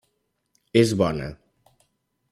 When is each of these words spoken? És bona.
És 0.81 0.95
bona. 1.03 1.29